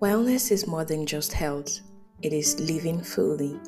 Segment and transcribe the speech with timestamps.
[0.00, 1.80] Wellness is more than just health,
[2.22, 3.58] it is living fully.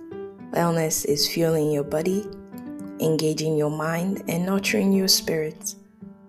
[0.53, 2.25] Wellness is fueling your body,
[3.00, 5.74] engaging your mind, and nurturing your spirit.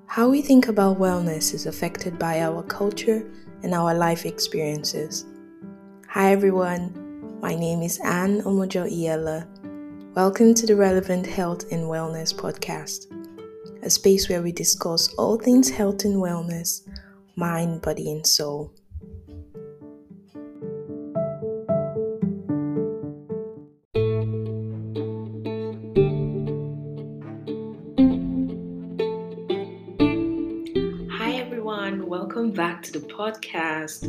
[0.07, 5.27] How we think about wellness is affected by our culture and our life experiences.
[6.07, 9.45] Hi everyone, my name is Anne Omojo Iela.
[10.15, 13.05] Welcome to the Relevant Health and Wellness podcast,
[13.83, 16.89] a space where we discuss all things health and wellness,
[17.35, 18.73] mind, body, and soul.
[31.71, 34.05] Back to the podcast.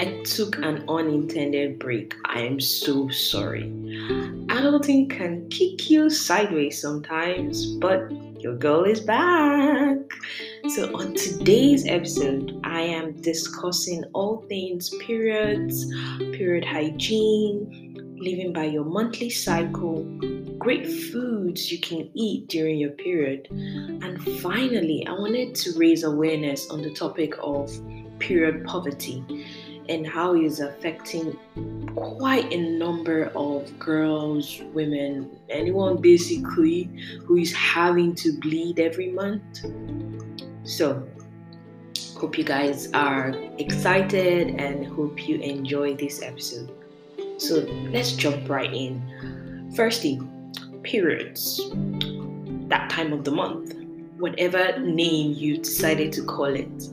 [0.00, 2.14] I took an unintended break.
[2.24, 3.64] I am so sorry.
[4.48, 9.96] Adulting can kick you sideways sometimes, but your girl is back.
[10.68, 15.86] So, on today's episode, I am discussing all things periods,
[16.32, 20.04] period hygiene, living by your monthly cycle,
[20.58, 23.48] great foods you can eat during your period.
[23.50, 27.70] And finally, I wanted to raise awareness on the topic of
[28.18, 29.24] period poverty
[29.88, 31.38] and how it is affecting
[31.94, 36.90] quite a number of girls, women, anyone basically
[37.24, 39.64] who is having to bleed every month.
[40.64, 41.08] So,
[42.16, 46.70] hope you guys are excited and hope you enjoy this episode.
[47.38, 49.72] So, let's jump right in.
[49.74, 50.20] Firstly,
[50.88, 51.60] periods,
[52.68, 53.74] that time of the month,
[54.18, 56.88] whatever name you decided to call it.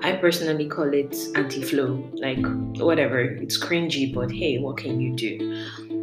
[0.00, 2.44] I personally call it Auntie Flo, like
[2.78, 5.62] whatever, it's cringy, but hey, what can you do?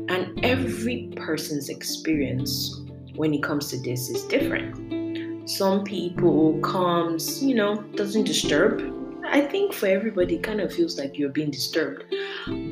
[0.10, 2.80] And every person's experience
[3.16, 5.50] when it comes to this is different.
[5.50, 8.82] Some people comes, you know, doesn't disturb.
[9.26, 12.04] I think for everybody, kind of feels like you're being disturbed.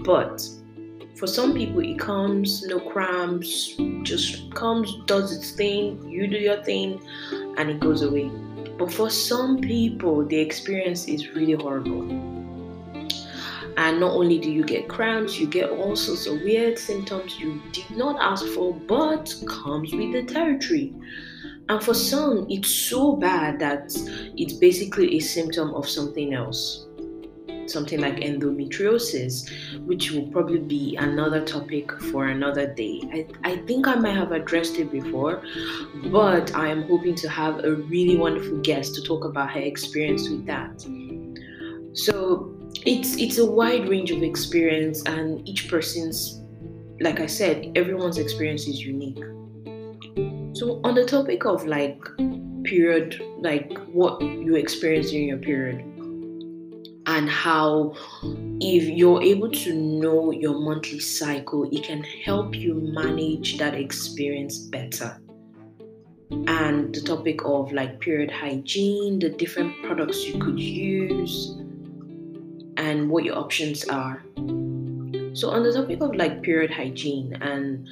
[0.03, 0.47] But
[1.19, 6.63] for some people, it comes, no cramps, just comes, does its thing, you do your
[6.63, 7.01] thing,
[7.57, 8.31] and it goes away.
[8.77, 12.03] But for some people, the experience is really horrible.
[13.75, 17.61] And not only do you get cramps, you get all sorts of weird symptoms you
[17.73, 20.93] did not ask for, but comes with the territory.
[21.67, 23.91] And for some, it's so bad that
[24.37, 26.88] it's basically a symptom of something else
[27.69, 29.49] something like endometriosis,
[29.85, 33.01] which will probably be another topic for another day.
[33.11, 35.43] I, I think I might have addressed it before,
[36.05, 40.29] but I am hoping to have a really wonderful guest to talk about her experience
[40.29, 40.81] with that.
[41.93, 46.39] So it's it's a wide range of experience and each person's
[47.01, 49.23] like I said, everyone's experience is unique.
[50.53, 52.01] So on the topic of like
[52.63, 55.83] period, like what you experience during your period,
[57.09, 57.95] and how
[58.61, 64.59] if you're able to know your monthly cycle, it can help you manage that experience
[64.59, 65.19] better.
[66.29, 71.57] And the topic of like period hygiene, the different products you could use,
[72.77, 74.23] and what your options are.
[75.33, 77.87] So, on the topic of like period hygiene and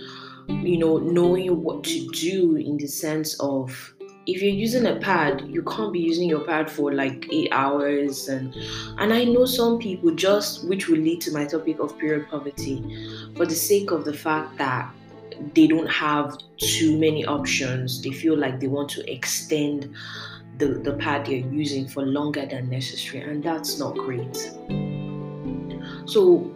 [0.48, 3.96] you know, knowing what to do in the sense of
[4.28, 8.28] if you're using a pad, you can't be using your pad for like eight hours
[8.28, 8.54] and
[8.98, 12.78] and I know some people just which will lead to my topic of period poverty
[13.36, 14.94] for the sake of the fact that
[15.54, 18.02] they don't have too many options.
[18.02, 19.96] They feel like they want to extend
[20.58, 24.36] the, the pad they're using for longer than necessary, and that's not great.
[26.06, 26.52] So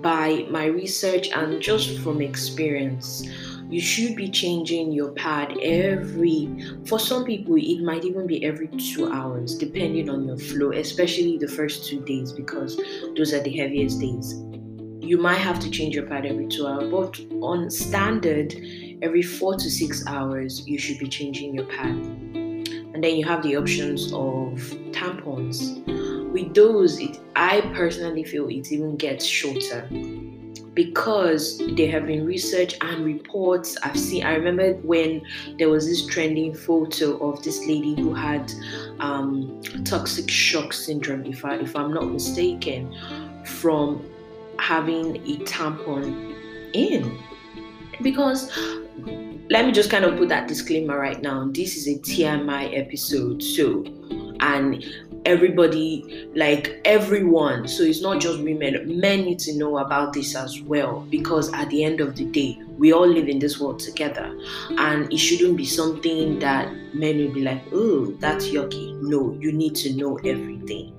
[0.00, 3.28] by my research and just from experience,
[3.72, 6.46] you should be changing your pad every
[6.84, 11.38] for some people it might even be every two hours depending on your flow especially
[11.38, 12.78] the first two days because
[13.16, 14.34] those are the heaviest days.
[15.00, 18.54] You might have to change your pad every two hours but on standard
[19.00, 21.96] every four to six hours you should be changing your pad.
[22.94, 24.60] And then you have the options of
[24.92, 25.82] tampons.
[26.30, 29.88] With those it, i personally feel it even gets shorter
[30.74, 34.24] because there have been research and reports I've seen.
[34.24, 35.22] I remember when
[35.58, 38.52] there was this trending photo of this lady who had
[39.00, 42.94] um, toxic shock syndrome, if I if I'm not mistaken,
[43.44, 44.04] from
[44.58, 46.34] having a tampon
[46.72, 47.18] in.
[48.00, 48.50] Because
[49.50, 51.48] let me just kind of put that disclaimer right now.
[51.52, 53.84] This is a TMI episode, so
[54.40, 54.84] and
[55.24, 57.68] everybody, like everyone.
[57.68, 59.00] So it's not just women.
[59.00, 62.58] Men need to know about this as well because at the end of the day,
[62.78, 64.36] we all live in this world together.
[64.70, 69.00] And it shouldn't be something that men will be like, oh, that's yucky.
[69.02, 70.92] No, you need to know everything.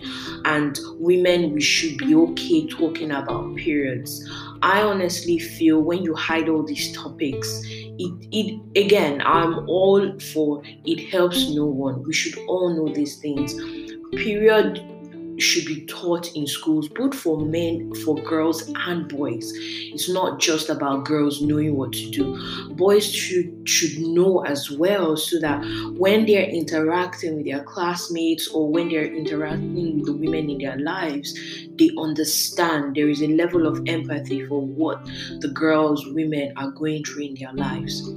[0.45, 4.29] and women we should be okay talking about periods
[4.61, 10.61] i honestly feel when you hide all these topics it, it again i'm all for
[10.85, 13.53] it helps no one we should all know these things
[14.15, 14.81] period
[15.39, 19.51] should be taught in schools, both for men, for girls, and boys.
[19.55, 22.73] It's not just about girls knowing what to do.
[22.75, 25.59] Boys should should know as well, so that
[25.97, 30.77] when they're interacting with their classmates or when they're interacting with the women in their
[30.77, 31.33] lives,
[31.77, 32.95] they understand.
[32.95, 35.03] There is a level of empathy for what
[35.39, 38.07] the girls, women are going through in their lives.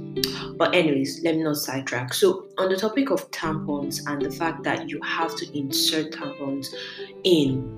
[0.57, 2.13] But anyways, let me not sidetrack.
[2.13, 6.67] So on the topic of tampons and the fact that you have to insert tampons
[7.23, 7.73] in.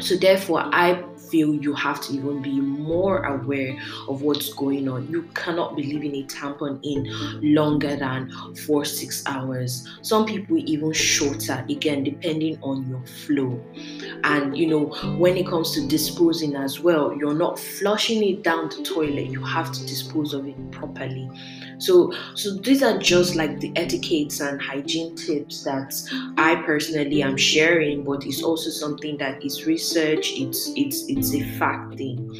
[0.00, 3.76] So therefore, I feel you have to even be more aware
[4.08, 5.08] of what's going on.
[5.08, 8.30] You cannot be leaving a tampon in longer than
[8.66, 9.86] four six hours.
[10.02, 13.62] Some people even shorter, again, depending on your flow.
[14.24, 14.86] And you know,
[15.18, 19.42] when it comes to disposing as well, you're not flushing it down the toilet, you
[19.42, 21.28] have to dispose of it properly.
[21.78, 25.94] So, so these are just like the etiquettes and hygiene tips that
[26.36, 30.32] I personally am sharing, but it's also something that is research.
[30.32, 32.34] It's it's it's a fact thing.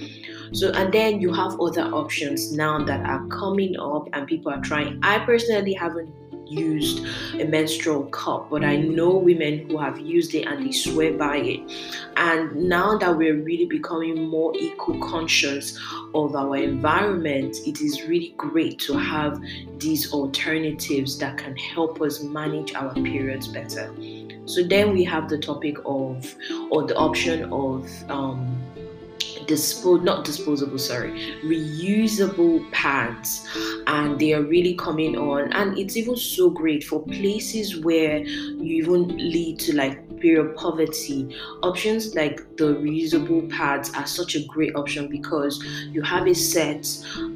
[0.53, 4.61] So, and then you have other options now that are coming up and people are
[4.61, 4.99] trying.
[5.03, 6.13] I personally haven't
[6.49, 7.05] used
[7.41, 11.37] a menstrual cup, but I know women who have used it and they swear by
[11.39, 11.61] it.
[12.17, 15.79] And now that we're really becoming more eco conscious
[16.15, 19.41] of our environment, it is really great to have
[19.79, 23.95] these alternatives that can help us manage our periods better.
[24.47, 26.35] So then we have the topic of,
[26.71, 28.68] or the option of, um,
[29.49, 31.11] dispose not disposable sorry
[31.43, 33.47] reusable pads.
[33.87, 38.83] And they are really coming on and it's even so great for places where you
[38.83, 41.37] even lead to like period poverty.
[41.63, 45.63] Options like the reusable pads are such a great option because
[45.93, 46.87] you have a set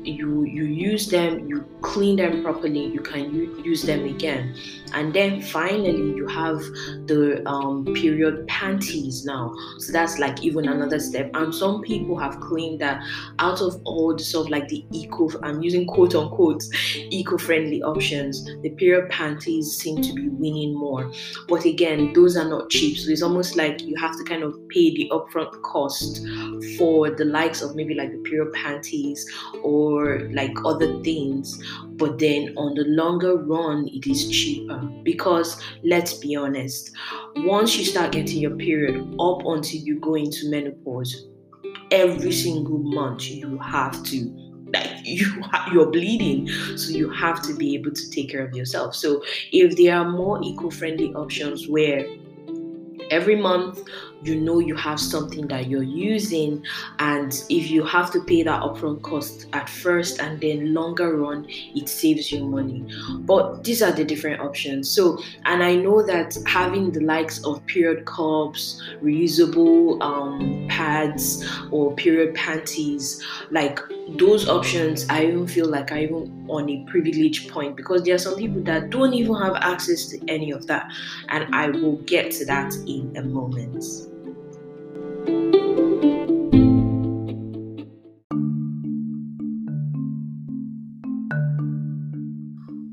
[0.05, 4.55] you you use them you clean them properly you can u- use them again.
[4.95, 6.59] And then finally you have
[7.07, 9.55] the um, period panties now.
[9.79, 11.31] So that's like even another step.
[11.35, 13.03] And some people have claimed that
[13.39, 16.63] out of all the sort of like the eco i'm using quote unquote
[16.95, 18.45] eco-friendly options.
[18.63, 21.11] The period panties seem to be winning more.
[21.49, 22.99] But again those are not cheap.
[22.99, 26.25] So it's almost like you have to kind of pay the upfront cost
[26.79, 29.31] for the likes of maybe like the period panties
[29.63, 31.63] or like other things.
[31.97, 34.79] But then on the longer run it is cheaper.
[35.03, 36.93] Because let's be honest
[37.37, 41.27] once you start getting your period up until you go into menopause
[41.91, 44.43] every single month you have to
[44.73, 45.27] like you
[45.73, 46.49] you're bleeding.
[46.77, 48.95] So you have to be able to take care of yourself.
[48.95, 49.23] So
[49.53, 52.07] if there are more eco-friendly options where
[53.13, 53.83] every month
[54.23, 56.65] you know you have something that you're using
[56.99, 61.47] and if you have to pay that upfront cost at first and then longer run
[61.49, 62.85] it saves you money.
[63.21, 64.89] But these are the different options.
[64.89, 71.95] So and i know that having the likes of period cups reusable um, pads or
[71.95, 73.79] period panties like
[74.19, 78.19] those options i even feel like i even on a privileged point because there are
[78.19, 80.91] some people that don't even have access to any of that
[81.29, 84.12] and i will get to that in a moment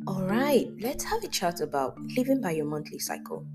[0.07, 3.45] all right, let's have a chat about living by your monthly cycle.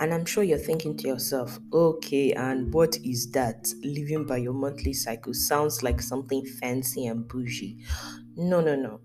[0.00, 3.68] And I'm sure you're thinking to yourself, okay, and what is that?
[3.82, 7.78] Living by your monthly cycle sounds like something fancy and bougie.
[8.36, 9.00] No, no, no.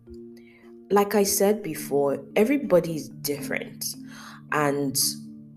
[0.91, 3.85] Like I said before, everybody is different.
[4.51, 4.95] And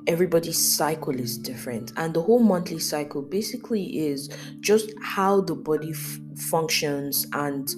[0.07, 1.93] everybody's cycle is different.
[1.97, 4.29] And the whole monthly cycle basically is
[4.61, 7.75] just how the body f- functions and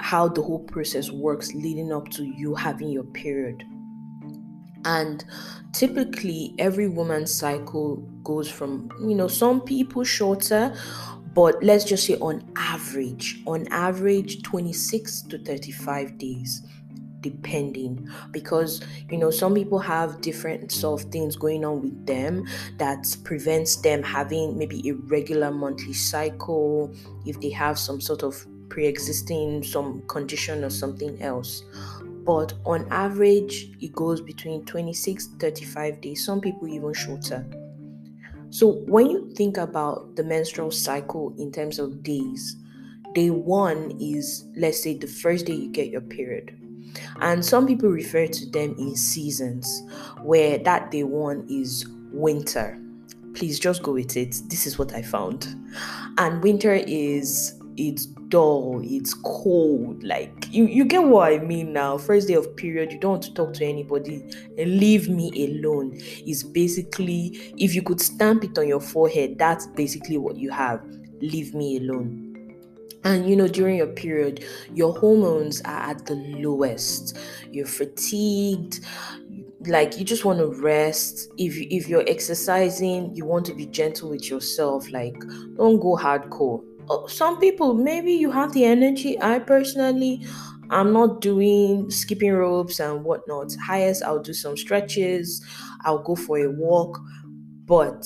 [0.00, 3.64] how the whole process works leading up to you having your period.
[4.84, 5.24] And
[5.72, 10.74] typically every woman's cycle goes from you know some people shorter
[11.34, 16.62] but let's just say on average on average 26 to 35 days
[17.22, 18.08] depending.
[18.30, 22.46] Because you know some people have different sort of things going on with them
[22.78, 28.46] that prevents them having maybe a regular monthly cycle if they have some sort of
[28.68, 31.62] pre-existing some condition or something else.
[32.24, 37.46] But on average it goes between 26 35 days some people even shorter.
[38.50, 42.56] So when you think about the menstrual cycle in terms of days
[43.14, 46.56] day one is let's say the first day you get your period
[47.20, 49.82] and some people refer to them in seasons,
[50.22, 52.78] where that day one is winter.
[53.34, 54.36] please just go with it.
[54.48, 55.46] This is what I found.
[56.18, 60.02] And winter is it's dull, it's cold.
[60.02, 61.98] Like you, you get what I mean now.
[61.98, 64.22] First day of period, you don't want to talk to anybody.
[64.58, 65.98] Leave me alone.
[66.26, 70.84] Is basically if you could stamp it on your forehead, that's basically what you have.
[71.20, 72.31] Leave me alone.
[73.04, 77.18] And you know, during your period, your hormones are at the lowest.
[77.50, 78.80] You're fatigued,
[79.66, 81.28] like you just want to rest.
[81.38, 84.90] If you, if you're exercising you want to be gentle with yourself.
[84.90, 85.18] Like
[85.56, 86.62] don't go hardcore.
[86.88, 89.20] Oh, some people maybe you have the energy.
[89.20, 90.24] I personally
[90.70, 93.54] i'm not doing skipping ropes and whatnot.
[93.66, 95.44] Highest i'll do some stretches.
[95.84, 96.98] I'll go for a walk.
[97.66, 98.04] But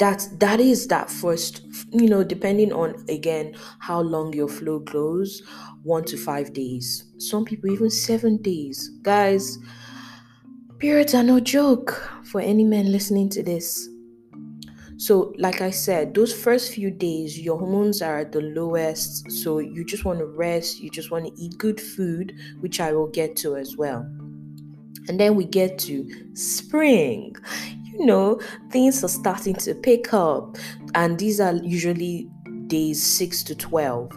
[0.00, 5.42] that that is that first you know depending on again how long your flow goes
[5.84, 9.58] one to five days some people even seven days guys
[10.80, 13.90] Periods are no joke for any man listening to this.
[14.96, 19.30] So, like I said, those first few days, your hormones are at the lowest.
[19.30, 22.92] So, you just want to rest, you just want to eat good food, which I
[22.92, 24.00] will get to as well.
[25.08, 27.36] And then we get to spring.
[28.00, 28.40] You know,
[28.70, 30.56] things are starting to pick up,
[30.94, 32.30] and these are usually
[32.66, 34.10] days 6 to 12.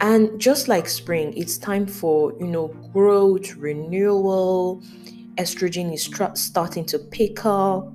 [0.00, 4.82] And just like spring, it's time for, you know, growth, renewal,
[5.36, 7.92] estrogen is tra- starting to pick up,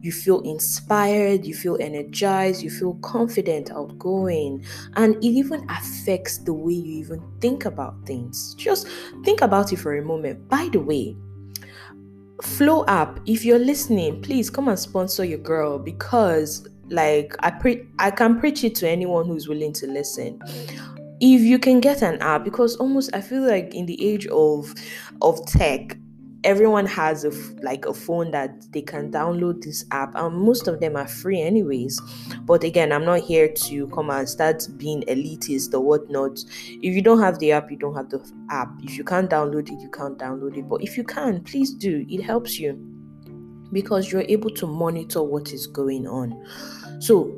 [0.00, 4.64] you feel inspired, you feel energized, you feel confident, outgoing,
[4.94, 8.54] and it even affects the way you even think about things.
[8.54, 8.86] Just
[9.24, 10.48] think about it for a moment.
[10.48, 11.16] By the way,
[12.42, 17.86] Flo app, if you're listening, please come and sponsor your girl because like I pre-
[17.98, 20.40] I can preach it to anyone who's willing to listen.
[21.20, 24.74] If you can get an app because almost i feel like in the age of
[25.22, 25.96] of tech
[26.46, 27.30] everyone has a
[27.62, 31.42] like a phone that they can download this app and most of them are free
[31.42, 32.00] anyways.
[32.42, 36.38] But again i'm not here to come and start being elitist or whatnot.
[36.68, 38.68] If you don't have the app you don't have the app.
[38.82, 40.68] If you can't download it you can't download it.
[40.68, 42.06] But if you can please do.
[42.08, 42.74] It helps you
[43.72, 46.46] because you're able to monitor what is going on.
[47.00, 47.36] So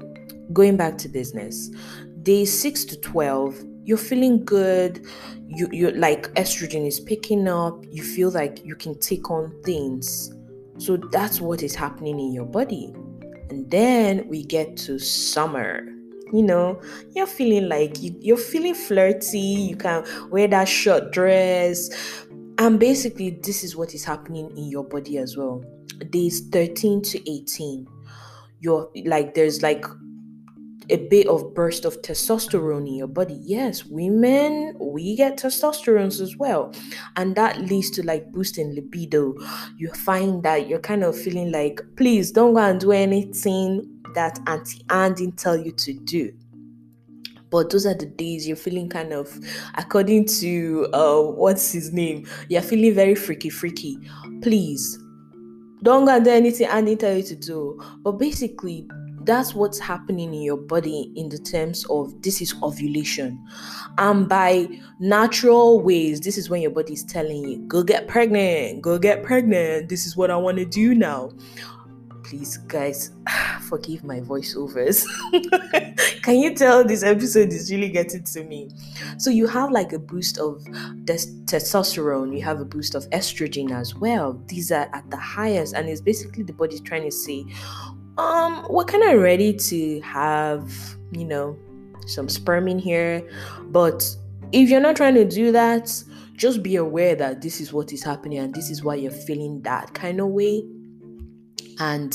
[0.53, 1.71] going back to business
[2.23, 5.07] day 6 to 12 you're feeling good
[5.47, 10.30] you you like estrogen is picking up you feel like you can take on things.
[10.76, 12.92] So that's what is happening in your body.
[13.49, 15.87] And then we get to summer.
[16.35, 16.83] You know
[17.14, 21.88] you're feeling like you, you're feeling flirty you can wear that short dress.
[22.59, 25.64] And basically this is what is happening in your body as well.
[26.11, 27.87] Days 13 to 18
[28.61, 29.87] you're like there's like
[30.90, 33.38] a bit of burst of testosterone in your body.
[33.42, 36.73] Yes, women we get testosterone as well,
[37.16, 39.35] and that leads to like boosting libido.
[39.76, 44.38] You find that you're kind of feeling like, please don't go and do anything that
[44.47, 46.33] Auntie Anne didn't tell you to do.
[47.50, 49.38] But those are the days you're feeling kind of,
[49.76, 53.99] according to uh, what's his name, you're feeling very freaky, freaky.
[54.42, 54.99] Please
[55.83, 57.80] don't go and do anything didn't tell you to do.
[58.02, 58.87] But basically,
[59.28, 63.38] that's what's happening in your body in the terms of this is ovulation.
[63.99, 64.68] And by
[65.00, 69.23] natural ways, this is when your body is telling you, go get pregnant, go get
[69.23, 69.90] pregnant.
[69.90, 71.30] This is what I want to do now.
[72.25, 73.11] Please, guys,
[73.68, 75.04] forgive my voiceovers.
[76.23, 78.70] Can you tell this episode is really getting to me?
[79.18, 80.62] So, you have like a boost of
[81.04, 84.42] testosterone, you have a boost of estrogen as well.
[84.47, 87.44] These are at the highest, and it's basically the body trying to say,
[88.18, 91.56] um we're kind of ready to have you know
[92.06, 93.26] some sperm in here
[93.66, 94.04] but
[94.52, 95.90] if you're not trying to do that
[96.38, 99.60] just be aware that this is what is happening and this is why you're feeling
[99.62, 100.62] that kind of way.
[101.80, 102.14] And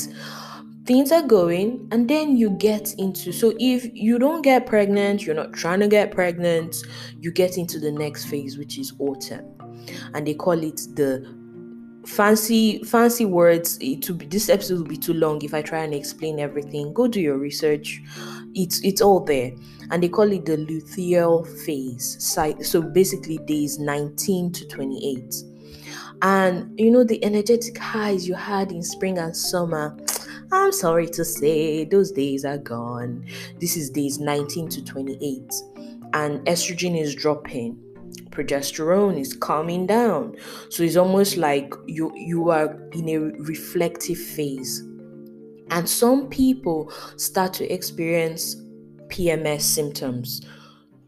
[0.86, 5.34] things are going and then you get into so if you don't get pregnant you're
[5.34, 6.76] not trying to get pregnant
[7.18, 9.46] you get into the next phase which is autumn.
[10.14, 11.26] And they call it the
[12.06, 15.82] fancy fancy words it will be this episode will be too long if i try
[15.84, 16.92] and explain everything.
[16.92, 18.02] Go do your research.
[18.54, 19.52] It's it's all there.
[19.90, 22.16] And they call it the luteal phase.
[22.62, 25.34] So basically days 19 to 28
[26.22, 29.96] and you know the energetic highs you had in spring and summer
[30.52, 33.24] i'm sorry to say those days are gone.
[33.60, 35.52] This is days 19 to 28
[36.14, 37.83] and estrogen is dropping
[38.30, 40.36] progesterone is calming down.
[40.70, 44.80] So it's almost like you you are in a reflective phase.
[45.70, 48.56] And some people start to experience
[49.08, 50.42] pms symptoms.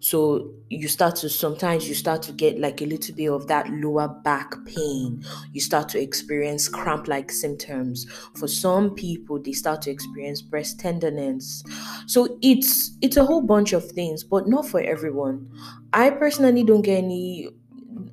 [0.01, 3.71] So you start to sometimes you start to get like a little bit of that
[3.71, 5.25] lower back pain.
[5.53, 8.07] You start to experience cramp like symptoms.
[8.35, 11.63] For some people they start to experience breast tenderness.
[12.07, 15.51] So it's it's a whole bunch of things but not for everyone.
[15.93, 17.51] I personally don't get any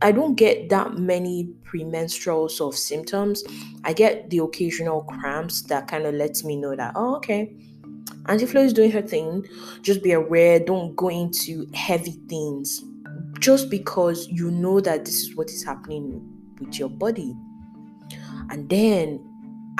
[0.02, 3.44] I don't get that many premenstrual sort of symptoms.
[3.84, 7.56] I get the occasional cramps that kind of lets me know that, oh, okay,
[8.28, 9.46] Auntie Flo is doing her thing.
[9.82, 12.84] Just be aware, don't go into heavy things
[13.40, 16.26] just because you know that this is what is happening
[16.60, 17.36] with your body.
[18.50, 19.24] And then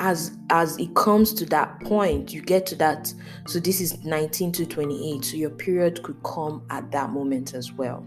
[0.00, 3.14] as as it comes to that point you get to that
[3.46, 7.70] so this is 19 to 28 so your period could come at that moment as
[7.70, 8.04] well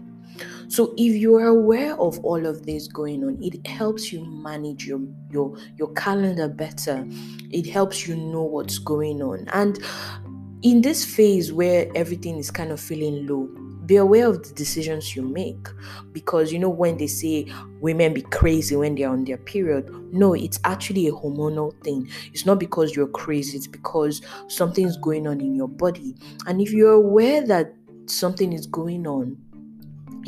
[0.68, 4.86] so if you are aware of all of this going on, it helps you manage
[4.86, 7.06] your your your calendar better.
[7.50, 9.48] It helps you know what's going on.
[9.52, 9.82] And
[10.62, 13.48] in this phase where everything is kind of feeling low,
[13.86, 15.68] be aware of the decisions you make.
[16.12, 17.46] Because you know when they say
[17.80, 22.08] women be crazy when they're on their period no it's actually a hormonal thing.
[22.32, 26.16] It's not because you're crazy it's because something's going on in your body.
[26.46, 27.72] And if you're aware that
[28.06, 29.36] something is going on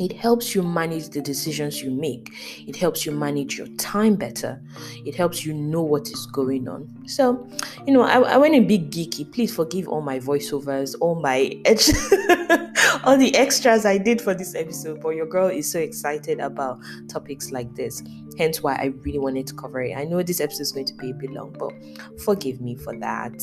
[0.01, 2.33] it helps you manage the decisions you make.
[2.67, 4.59] It helps you manage your time better.
[5.05, 6.89] It helps you know what is going on.
[7.07, 7.47] So,
[7.85, 9.31] you know, I, I went a bit geeky.
[9.31, 11.51] Please forgive all my voiceovers, all my
[13.03, 15.01] all the extras I did for this episode.
[15.01, 18.01] But your girl is so excited about topics like this.
[18.39, 19.95] Hence why I really wanted to cover it.
[19.95, 21.73] I know this episode is going to be a bit long, but
[22.19, 23.39] forgive me for that.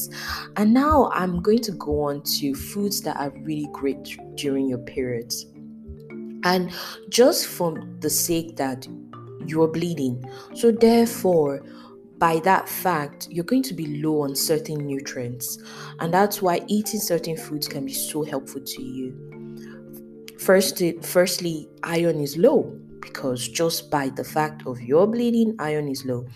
[0.57, 4.79] And now I'm going to go on to foods that are really great during your
[4.79, 5.47] periods.
[6.45, 6.71] And
[7.09, 8.87] just for the sake that
[9.47, 11.63] you're bleeding, so therefore,
[12.19, 15.59] by that fact, you're going to be low on certain nutrients,
[16.01, 19.15] and that's why eating certain foods can be so helpful to you.
[20.39, 26.05] First, firstly, iron is low because just by the fact of your bleeding, iron is
[26.05, 26.27] low.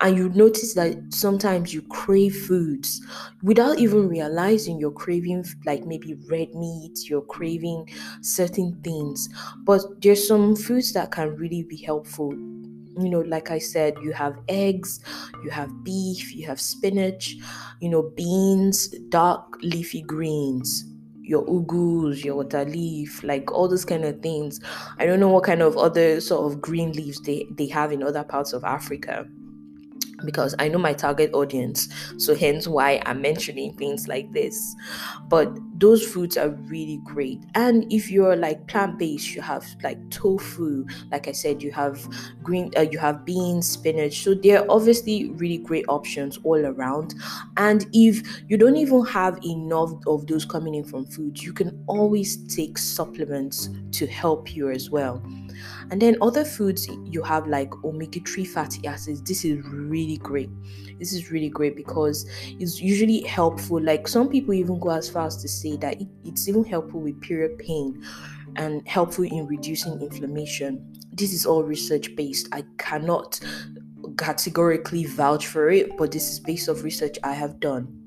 [0.00, 3.00] And you notice that sometimes you crave foods
[3.42, 7.88] without even realizing you're craving, like maybe red meat, you're craving
[8.22, 9.28] certain things.
[9.64, 12.32] But there's some foods that can really be helpful.
[12.32, 15.00] You know, like I said, you have eggs,
[15.44, 17.36] you have beef, you have spinach,
[17.80, 20.84] you know, beans, dark leafy greens
[21.26, 24.60] your ugus, your water leaf, like all those kind of things.
[24.98, 28.02] I don't know what kind of other sort of green leaves they, they have in
[28.02, 29.26] other parts of Africa
[30.24, 31.88] because I know my target audience.
[32.18, 34.74] So hence why I'm mentioning things like this.
[35.28, 37.42] But those foods are really great.
[37.54, 42.06] And if you're like plant-based, you have like tofu, like I said, you have
[42.42, 44.22] green uh, you have beans, spinach.
[44.22, 47.14] So they're obviously really great options all around.
[47.56, 51.82] And if you don't even have enough of those coming in from food, you can
[51.86, 55.22] always take supplements to help you as well.
[55.90, 59.22] And then other foods you have like omega 3 fatty acids.
[59.22, 60.50] This is really great.
[60.98, 63.80] This is really great because it's usually helpful.
[63.82, 67.00] Like some people even go as far as to say that it, it's even helpful
[67.00, 68.02] with period pain
[68.56, 70.92] and helpful in reducing inflammation.
[71.12, 72.48] This is all research based.
[72.52, 73.40] I cannot
[74.18, 78.06] categorically vouch for it, but this is based off research I have done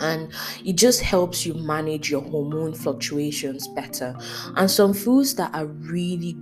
[0.00, 0.32] and
[0.64, 4.16] it just helps you manage your hormone fluctuations better.
[4.56, 6.36] And some foods that are really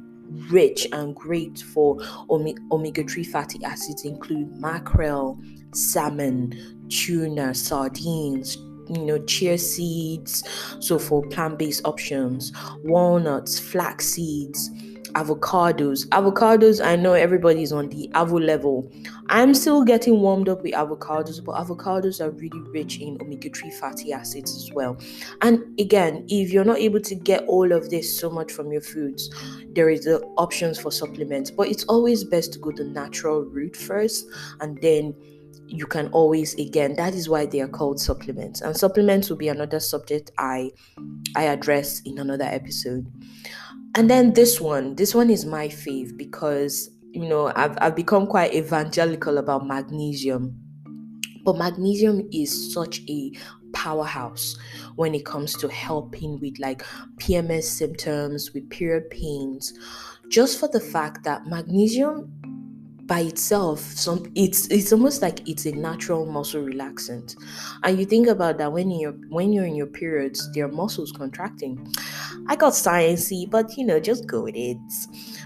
[0.51, 1.99] rich and great for
[2.31, 5.39] omega 3 fatty acids include mackerel,
[5.73, 6.55] salmon,
[6.89, 8.57] tuna, sardines,
[8.89, 10.45] you know, chia seeds,
[10.81, 12.53] so for plant based options,
[12.85, 14.71] walnuts, flax seeds
[15.17, 16.07] avocados.
[16.09, 18.93] Avocados, I know everybody's on the avo level.
[19.31, 23.71] I'm still getting warmed up with avocados, but avocados are really rich in omega 3
[23.71, 24.99] fatty acids as well.
[25.41, 28.83] And again, if you're not able to get all of this so much from your
[28.83, 29.31] foods,
[29.75, 33.77] there is the options for supplements, but it's always best to go the natural route
[33.77, 34.29] first
[34.61, 35.15] and then
[35.69, 39.49] you can always again that is why they are called supplements and supplements will be
[39.49, 40.71] another subject i
[41.35, 43.11] i address in another episode
[43.97, 48.27] and then this one, this one is my fave because you know I've I've become
[48.27, 50.61] quite evangelical about magnesium.
[51.45, 53.33] But magnesium is such a
[53.73, 54.57] powerhouse
[54.97, 56.85] when it comes to helping with like
[57.21, 59.73] PMS symptoms, with period pains,
[60.29, 62.31] just for the fact that magnesium
[63.07, 67.37] by itself some it's it's almost like it's a natural muscle relaxant.
[67.85, 71.93] And you think about that when you're when you're in your periods their muscles contracting.
[72.49, 74.79] I got sciencey but you know just go with it.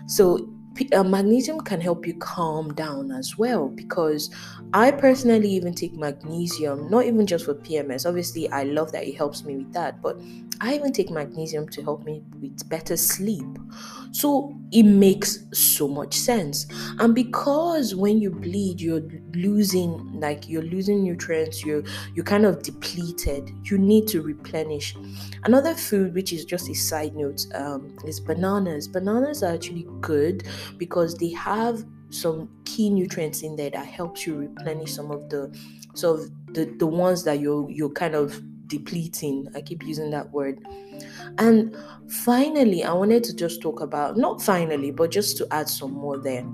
[0.07, 0.49] So
[0.93, 4.31] uh, magnesium can help you calm down as well because
[4.73, 8.07] I personally even take magnesium, not even just for PMS.
[8.07, 10.19] Obviously, I love that it helps me with that, but
[10.61, 13.59] I even take magnesium to help me with better sleep.
[14.13, 16.67] So it makes so much sense.
[16.99, 19.03] And because when you bleed, you're
[19.35, 21.83] losing like you're losing nutrients, you're
[22.15, 23.51] you kind of depleted.
[23.65, 24.97] You need to replenish.
[25.45, 28.89] Another food, which is just a side note, um, is bananas.
[28.89, 30.45] Bananas are actually good
[30.77, 35.57] because they have some key nutrients in there that helps you replenish some of the
[35.95, 39.49] sort of the, the ones that you're you're kind of depleting.
[39.55, 40.65] I keep using that word.
[41.39, 41.77] And
[42.09, 46.19] finally, I wanted to just talk about not finally, but just to add some more
[46.19, 46.47] there.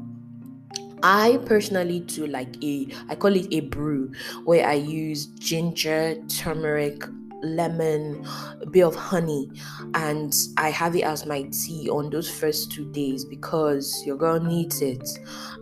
[1.03, 4.13] I personally do like a I call it a brew
[4.45, 7.03] where I use ginger, turmeric,
[7.43, 8.25] lemon,
[8.61, 9.51] a bit of honey,
[9.95, 14.41] and I have it as my tea on those first two days because your girl
[14.41, 15.07] needs it.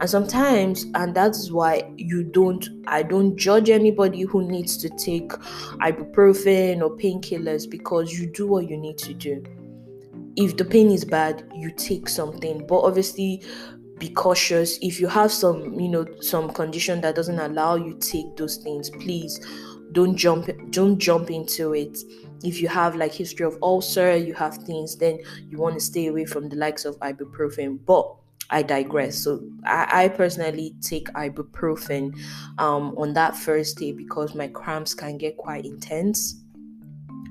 [0.01, 5.29] And sometimes, and that's why you don't, I don't judge anybody who needs to take
[5.81, 9.43] ibuprofen or painkillers because you do what you need to do.
[10.37, 13.43] If the pain is bad, you take something, but obviously,
[13.99, 18.37] be cautious if you have some you know some condition that doesn't allow you take
[18.37, 19.41] those things please
[19.95, 21.97] don't jump don't jump into it
[22.43, 26.09] if you have like history of ulcer you have things then you want to stay
[26.09, 28.15] away from the likes of ibuprofen but
[28.51, 29.17] I digress.
[29.17, 32.15] So I, I personally take ibuprofen
[32.59, 36.41] um, on that first day because my cramps can get quite intense.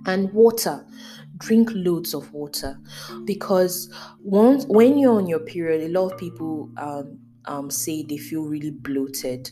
[0.06, 0.86] And water,
[1.38, 2.78] drink loads of water
[3.26, 8.18] because once when you're on your period, a lot of people um, um, say they
[8.18, 9.50] feel really bloated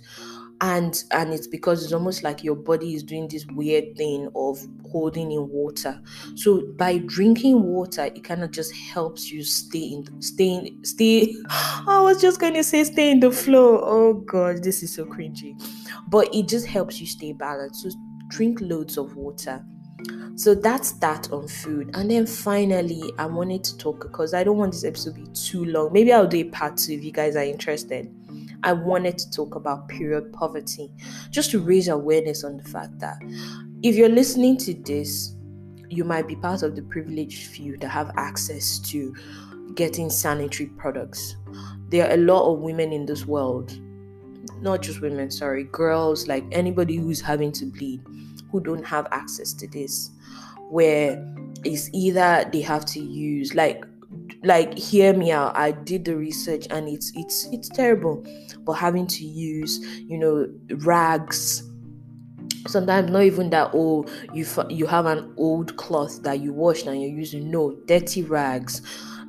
[0.62, 4.60] and and it's because it's almost like your body is doing this weird thing of
[4.92, 6.00] holding in water.
[6.36, 11.34] So by drinking water it kind of just helps you stay in stay in, stay
[11.50, 13.80] i was just going to say stay in the flow.
[13.82, 15.60] Oh god this is so cringy.
[16.08, 17.82] But it just helps you stay balanced.
[17.82, 17.90] So
[18.28, 19.66] drink loads of water.
[20.36, 21.92] So that's that on food.
[21.96, 25.28] And then finally i wanted to talk because i don't want this episode to be
[25.34, 25.92] too long.
[25.92, 28.14] Maybe i'll do a part two if you guys are interested
[28.64, 30.92] I wanted to talk about period poverty
[31.30, 33.18] just to raise awareness on the fact that
[33.84, 35.36] if you're listening to this,
[35.90, 39.14] you might be part of the privileged few that have access to
[39.76, 41.36] getting sanitary products.
[41.90, 43.78] There are a lot of women in this world,
[44.62, 48.02] not just women, sorry, girls, like anybody who's having to bleed,
[48.52, 50.12] who don't have access to this,
[50.70, 51.22] where
[51.66, 53.84] it's either they have to use, like,
[54.44, 58.26] like hear me out i did the research and it's it's it's terrible
[58.66, 60.48] but having to use you know
[60.78, 61.64] rags
[62.68, 67.02] sometimes not even that oh you you have an old cloth that you washed and
[67.02, 68.82] you're using no dirty rags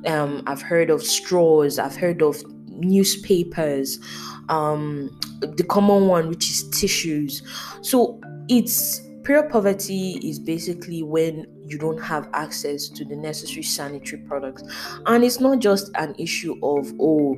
[0.05, 3.99] um i've heard of straws i've heard of newspapers
[4.49, 7.41] um the common one which is tissues
[7.81, 8.19] so
[8.49, 14.63] it's Period poverty is basically when you don't have access to the necessary sanitary products.
[15.05, 17.37] And it's not just an issue of, oh,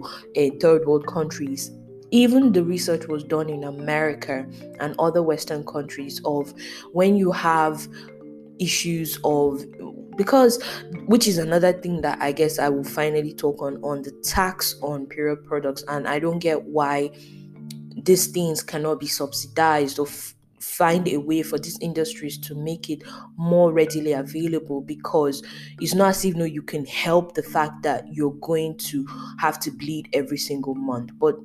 [0.60, 1.70] third world countries.
[2.16, 4.48] Even the research was done in America
[4.80, 6.54] and other Western countries of
[6.94, 7.90] when you have
[8.58, 9.66] issues of
[10.16, 10.64] because
[11.08, 14.76] which is another thing that I guess I will finally talk on on the tax
[14.82, 15.84] on period products.
[15.90, 17.12] And I don't get why
[18.02, 22.90] these things cannot be subsidized or f- find a way for these industries to make
[22.90, 23.04] it
[23.36, 25.44] more readily available because
[25.82, 29.06] it's not as if know you can help the fact that you're going to
[29.38, 31.12] have to bleed every single month.
[31.20, 31.36] But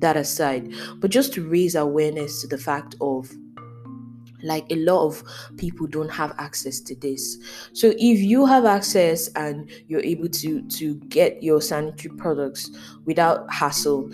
[0.00, 3.30] that aside but just to raise awareness to the fact of
[4.44, 5.22] like a lot of
[5.56, 7.38] people don't have access to this
[7.72, 12.70] so if you have access and you're able to to get your sanitary products
[13.04, 14.08] without hassle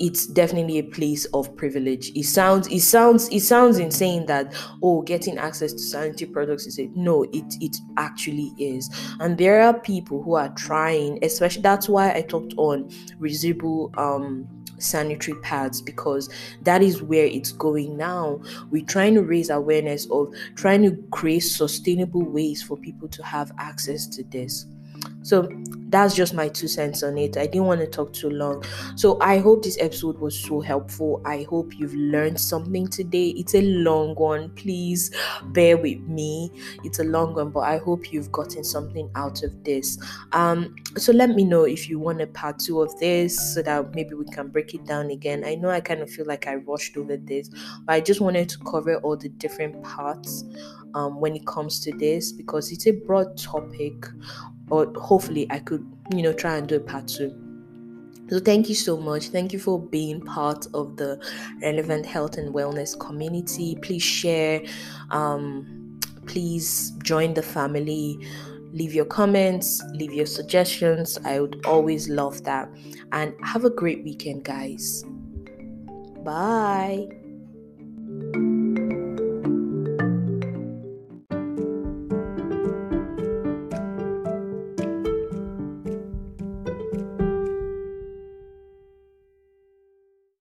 [0.00, 2.10] it's definitely a place of privilege.
[2.16, 6.78] It sounds it sounds it sounds insane that oh getting access to sanitary products is
[6.78, 8.90] it no it it actually is.
[9.20, 12.88] And there are people who are trying, especially that's why I talked on
[13.20, 14.48] reusable um
[14.82, 16.28] sanitary pads because
[16.62, 18.40] that is where it's going now.
[18.70, 23.52] We're trying to raise awareness of trying to create sustainable ways for people to have
[23.58, 24.66] access to this.
[25.22, 25.48] So
[25.90, 27.36] that's just my two cents on it.
[27.36, 28.64] I didn't want to talk too long.
[28.96, 31.20] So I hope this episode was so helpful.
[31.24, 33.30] I hope you've learned something today.
[33.30, 34.50] It's a long one.
[34.50, 35.10] Please
[35.46, 36.50] bear with me.
[36.84, 39.98] It's a long one, but I hope you've gotten something out of this.
[40.32, 43.94] Um, so let me know if you want a part two of this so that
[43.94, 45.44] maybe we can break it down again.
[45.44, 47.48] I know I kind of feel like I rushed over this,
[47.84, 50.44] but I just wanted to cover all the different parts
[50.94, 54.06] um, when it comes to this because it's a broad topic
[54.70, 57.34] or hopefully I could, you know, try and do a part two.
[58.28, 59.28] So, thank you so much.
[59.28, 61.20] Thank you for being part of the
[61.62, 63.76] relevant health and wellness community.
[63.82, 64.62] Please share,
[65.10, 68.18] um, please join the family.
[68.72, 71.18] Leave your comments, leave your suggestions.
[71.24, 72.70] I would always love that.
[73.10, 75.04] And have a great weekend, guys.
[76.24, 77.19] Bye.